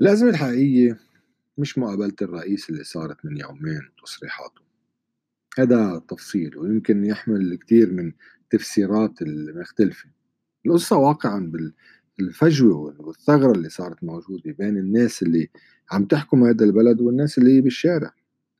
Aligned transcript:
الأزمة 0.00 0.30
الحقيقية 0.30 0.98
مش 1.58 1.78
مقابلة 1.78 2.14
الرئيس 2.22 2.70
اللي 2.70 2.84
صارت 2.84 3.24
من 3.24 3.36
يومين 3.36 3.80
وتصريحاته. 3.98 4.60
هذا 5.58 6.02
تفصيل 6.08 6.58
ويمكن 6.58 7.04
يحمل 7.04 7.52
الكثير 7.52 7.92
من 7.92 8.12
التفسيرات 8.42 9.22
المختلفة. 9.22 10.08
القصة 10.66 10.96
واقعا 10.96 11.52
بالفجوة 12.18 13.00
والثغرة 13.00 13.52
اللي 13.52 13.68
صارت 13.68 14.04
موجودة 14.04 14.52
بين 14.52 14.76
الناس 14.78 15.22
اللي 15.22 15.48
عم 15.90 16.04
تحكم 16.04 16.44
هذا 16.44 16.64
البلد 16.64 17.00
والناس 17.00 17.38
اللي 17.38 17.60
بالشارع. 17.60 18.14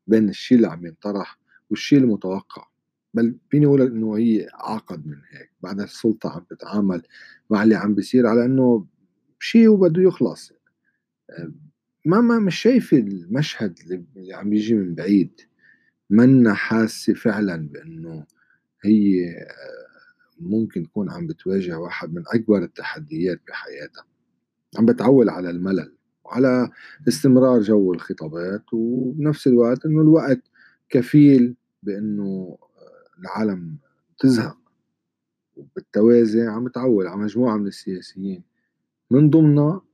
بين 0.07 0.29
الشيء 0.29 0.57
اللي 0.57 0.69
عم 0.69 0.87
ينطرح 0.87 1.39
والشيء 1.71 1.99
المتوقع. 1.99 2.67
بل 3.15 3.37
فيني 3.51 3.67
أقول 3.67 3.83
إنه 3.83 4.17
هي 4.17 4.49
اعقد 4.49 5.07
من 5.07 5.17
هيك. 5.31 5.51
بعد 5.63 5.81
السلطة 5.81 6.31
عم 6.31 6.45
تتعامل 6.51 7.03
مع 7.51 7.63
اللي 7.63 7.75
عم 7.75 7.95
بيصير 7.95 8.27
على 8.27 8.45
إنه 8.45 8.87
شيء 9.39 9.69
وبده 9.69 10.03
يخلص. 10.03 10.60
ما 12.05 12.21
ما 12.21 12.39
مش 12.39 12.57
شايفه 12.57 12.97
المشهد 12.97 13.79
اللي 14.17 14.35
عم 14.35 14.53
يجي 14.53 14.75
من 14.75 14.95
بعيد. 14.95 15.41
منا 16.11 16.55
حاسة 16.55 17.15
فعلا 17.15 17.69
بأنه 17.73 18.27
هي 18.85 19.35
ممكن 20.41 20.83
تكون 20.83 21.11
عم 21.11 21.27
بتواجه 21.27 21.79
واحد 21.79 22.15
من 22.15 22.23
أكبر 22.35 22.63
التحديات 22.63 23.41
بحياتها. 23.49 24.05
عم 24.79 24.87
بتعول 24.87 25.31
على 25.31 25.51
الملل 25.51 25.97
وعلى 26.25 26.71
استمرار 27.09 27.61
جو 27.61 27.93
الخطابات 27.93 28.65
وبنفس 28.73 29.47
الوقت 29.47 29.87
إنه 29.87 30.01
الوقت 30.01 30.43
كفيل 30.89 31.57
بأنه 31.83 32.59
العالم 33.19 33.77
تزهق. 34.19 34.59
وبالتوازي 35.57 36.43
عم 36.47 36.69
تعول 36.69 37.07
على 37.07 37.21
مجموعة 37.21 37.57
من 37.57 37.67
السياسيين. 37.67 38.43
من 39.11 39.31
ضمنها 39.31 39.73
آه، 39.73 39.90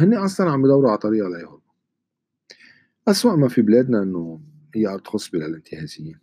هن 0.00 0.14
أصلا 0.14 0.50
عم 0.50 0.62
بدوروا 0.62 0.90
على 0.90 0.98
طريقة 0.98 1.28
ليهربوا 1.28 1.68
أسوأ 3.08 3.36
ما 3.36 3.48
في 3.48 3.62
بلادنا 3.62 4.02
إنه 4.02 4.40
هي 4.74 4.86
أرض 4.86 5.06
خصبة 5.06 5.38
للانتهازيين 5.38 6.18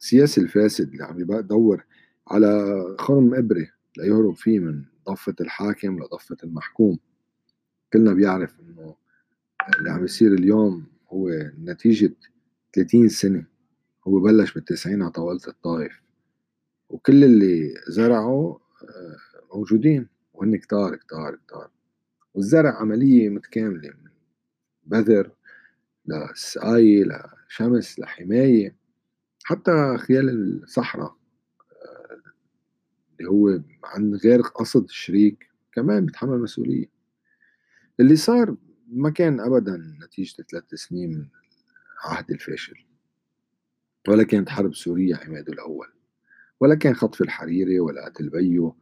السياسي 0.00 0.40
الفاسد 0.40 0.88
اللي 0.88 1.04
عم 1.04 1.20
يدور 1.20 1.84
على 2.28 2.76
خرم 2.98 3.34
إبرة 3.34 3.66
ليهرب 3.98 4.34
فيه 4.34 4.58
من 4.58 4.84
ضفة 5.08 5.34
الحاكم 5.40 5.98
لضفة 5.98 6.36
المحكوم. 6.44 6.98
كلنا 7.92 8.12
بيعرف 8.12 8.60
إنه 8.60 8.96
اللي 9.78 9.90
عم 9.90 10.04
يصير 10.04 10.34
اليوم 10.34 10.86
هو 11.08 11.30
نتيجة 11.58 12.14
30 12.74 13.08
سنة. 13.08 13.46
هو 14.06 14.20
بلش 14.20 14.52
بالتسعين 14.52 15.02
على 15.02 15.10
طاولة 15.10 15.40
الطائف. 15.48 16.02
وكل 16.88 17.24
اللي 17.24 17.74
زرعوا 17.88 18.58
آه، 18.82 19.56
موجودين. 19.56 20.08
وهن 20.34 20.56
كتار 20.56 20.96
كتار 20.96 21.36
كتار. 21.46 21.70
والزرع 22.36 22.80
عملية 22.80 23.28
متكاملة 23.28 23.88
من 23.88 24.10
بذر 24.86 25.30
لسقاية 26.06 27.04
لشمس 27.48 27.98
لحماية 27.98 28.76
حتى 29.44 29.96
خيال 29.98 30.30
الصحراء 30.62 31.16
آه، 31.72 32.20
اللي 33.20 33.30
هو 33.30 33.60
عن 33.84 34.14
غير 34.14 34.40
قصد 34.40 34.84
الشريك 34.84 35.50
كمان 35.72 36.06
بيتحمل 36.06 36.38
مسؤولية. 36.38 36.86
اللي 38.00 38.16
صار 38.16 38.56
ما 38.88 39.10
كان 39.10 39.40
أبدا 39.40 39.96
نتيجة 40.04 40.42
ثلاث 40.50 40.74
سنين 40.74 41.10
من 41.10 41.26
عهد 42.04 42.30
الفاشل. 42.30 42.84
ولا 44.08 44.22
كانت 44.22 44.48
حرب 44.48 44.74
سوريا 44.74 45.16
عماده 45.16 45.52
الأول 45.52 45.88
ولا 46.60 46.74
كان 46.74 46.94
خطف 46.94 47.22
الحريري 47.22 47.80
ولا 47.80 48.04
قتل 48.08 48.28
بيو. 48.28 48.76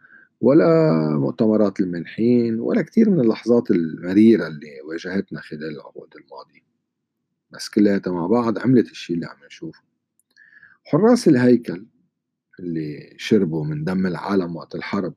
ولا 0.45 0.93
مؤتمرات 1.19 1.81
المنحين 1.81 2.61
ولا 2.61 2.83
كثير 2.83 3.11
من 3.11 3.21
اللحظات 3.21 3.71
المريرة 3.71 4.47
اللي 4.47 4.81
واجهتنا 4.89 5.41
خلال 5.41 5.65
العقود 5.65 6.09
الماضية. 6.17 6.65
بس 7.51 7.69
كلياتها 7.69 8.13
مع 8.13 8.27
بعض 8.27 8.59
عملت 8.59 8.91
الشيء 8.91 9.17
اللي 9.17 9.27
عم 9.27 9.37
نشوفه. 9.47 9.83
حراس 10.85 11.29
الهيكل 11.29 11.87
اللي 12.61 13.15
شربوا 13.17 13.65
من 13.65 13.85
دم 13.85 14.07
العالم 14.07 14.57
وقت 14.57 14.75
الحرب 14.75 15.15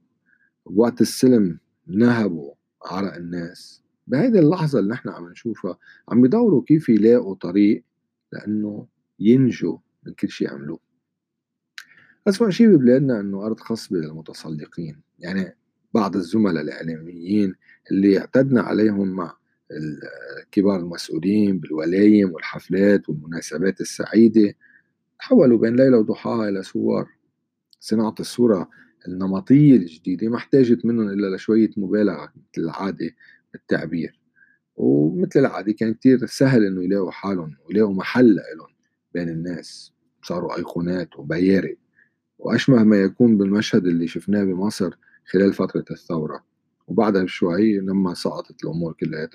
وقت 0.65 1.01
السلم 1.01 1.59
نهبوا 1.87 2.53
عرق 2.85 3.15
الناس. 3.15 3.83
بهيدي 4.07 4.39
اللحظة 4.39 4.79
اللي 4.79 4.93
نحن 4.93 5.09
عم 5.09 5.29
نشوفها 5.29 5.77
عم 6.09 6.25
يدوروا 6.25 6.63
كيف 6.63 6.89
يلاقوا 6.89 7.35
طريق 7.35 7.83
لأنه 8.33 8.87
ينجوا 9.19 9.77
من 10.03 10.13
كل 10.13 10.29
شيء 10.29 10.53
عملوه. 10.53 10.86
أسوأ 12.27 12.49
شيء 12.49 12.67
ببلادنا 12.67 13.19
أنه 13.19 13.45
أرض 13.45 13.59
خصبة 13.59 13.97
للمتسلقين 13.97 15.01
يعني 15.19 15.55
بعض 15.93 16.15
الزملاء 16.15 16.63
الإعلاميين 16.63 17.55
اللي 17.91 18.19
اعتدنا 18.19 18.61
عليهم 18.61 19.07
مع 19.07 19.37
كبار 20.51 20.79
المسؤولين 20.79 21.59
بالولايم 21.59 22.31
والحفلات 22.31 23.09
والمناسبات 23.09 23.81
السعيدة 23.81 24.53
تحولوا 25.19 25.57
بين 25.59 25.75
ليلة 25.75 25.97
وضحاها 25.97 26.49
إلى 26.49 26.63
صور. 26.63 27.07
صناعة 27.79 28.15
الصورة 28.19 28.69
النمطية 29.07 29.75
الجديدة 29.75 30.29
ما 30.29 30.37
احتاجت 30.37 30.85
منهم 30.85 31.09
إلا 31.09 31.35
لشوية 31.35 31.69
مبالغة 31.77 32.23
مثل 32.35 32.63
العادة 32.65 33.09
بالتعبير 33.53 34.19
ومثل 34.75 35.39
العادة 35.39 35.71
كان 35.71 35.93
كتير 35.93 36.25
سهل 36.25 36.65
إنه 36.65 36.83
يلاقوا 36.83 37.11
حالهم 37.11 37.55
ويلاقوا 37.65 37.93
محل 37.93 38.35
لهم 38.35 38.69
بين 39.13 39.29
الناس. 39.29 39.93
صاروا 40.23 40.57
أيقونات 40.57 41.19
وبيارق. 41.19 41.77
وأشبه 42.39 42.83
ما 42.83 42.97
يكون 42.97 43.37
بالمشهد 43.37 43.85
اللي 43.85 44.07
شفناه 44.07 44.43
بمصر 44.43 44.93
خلال 45.31 45.53
فترة 45.53 45.85
الثورة. 45.91 46.43
وبعدها 46.87 47.23
بشوي 47.23 47.79
لما 47.79 48.13
سقطت 48.13 48.63
الأمور 48.63 48.93
كلها 48.93 49.29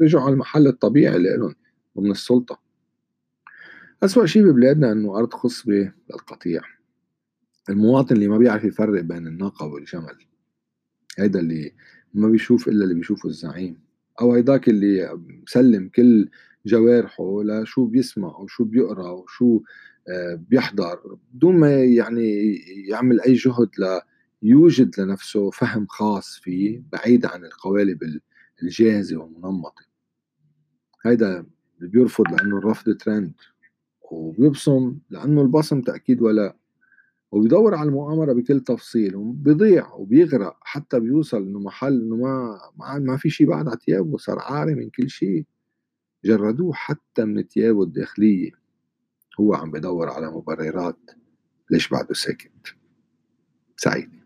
رجعوا 0.00 0.24
على 0.24 0.32
المحل 0.32 0.66
الطبيعي 0.66 1.18
لهم 1.18 1.54
ضمن 1.98 2.10
السلطة. 2.10 2.60
أسوأ 4.02 4.26
شيء 4.26 4.42
ببلادنا 4.42 4.92
أنه 4.92 5.18
أرض 5.18 5.34
خصبة 5.34 5.92
للقطيع. 6.10 6.62
المواطن 7.70 8.14
اللي 8.14 8.28
ما 8.28 8.38
بيعرف 8.38 8.64
يفرق 8.64 9.00
بين 9.00 9.26
الناقة 9.26 9.66
والجمل. 9.66 10.16
هيدا 11.18 11.40
اللي 11.40 11.72
ما 12.14 12.28
بيشوف 12.28 12.68
إلا 12.68 12.84
اللي 12.84 12.94
بيشوفه 12.94 13.28
الزعيم. 13.28 13.80
أو 14.20 14.32
هيداك 14.34 14.68
اللي 14.68 15.18
مسلم 15.42 15.88
كل 15.88 16.28
جوارحه 16.66 17.42
لشو 17.44 17.86
بيسمع 17.86 18.36
وشو 18.36 18.64
بيقرأ 18.64 19.10
وشو 19.10 19.60
بيحضر. 20.36 21.18
بدون 21.32 21.56
ما 21.56 21.84
يعني 21.84 22.54
يعمل 22.88 23.20
أي 23.20 23.34
جهد 23.34 23.70
ليوجد 24.42 25.00
لنفسه 25.00 25.50
فهم 25.50 25.86
خاص 25.86 26.38
فيه 26.42 26.82
بعيد 26.92 27.26
عن 27.26 27.44
القوالب 27.44 28.20
الجاهزة 28.62 29.16
والمنمطه 29.16 29.82
هيدا 31.06 31.46
بيرفض 31.80 32.24
لأنه 32.32 32.58
الرفض 32.58 32.96
ترند 32.96 33.32
وبيبصم 34.10 34.98
لأنه 35.10 35.42
البصم 35.42 35.80
تأكيد 35.80 36.22
ولا 36.22 36.56
وبيدور 37.32 37.74
على 37.74 37.88
المؤامرة 37.88 38.32
بكل 38.32 38.60
تفصيل 38.60 39.16
وبيضيع 39.16 39.92
وبيغرق 39.94 40.56
حتى 40.60 41.00
بيوصل 41.00 41.42
إنه 41.42 41.58
محل 41.60 42.00
إنه 42.02 42.16
ما 42.16 42.58
ما 42.98 43.16
في 43.16 43.30
شيء 43.30 43.46
بعد 43.46 43.68
على 43.68 43.78
ثيابه 43.86 44.16
صار 44.16 44.38
عاري 44.38 44.74
من 44.74 44.90
كل 44.90 45.10
شيء 45.10 45.44
جردوه 46.24 46.72
حتى 46.74 47.24
من 47.24 47.42
ثيابه 47.42 47.82
الداخلية. 47.82 48.50
هو 49.40 49.54
عم 49.54 49.70
بدور 49.70 50.08
على 50.10 50.30
مبررات. 50.30 51.10
ليش 51.70 51.88
بعده 51.88 52.14
ساكت؟ 52.14 52.74
سعيد. 53.76 54.17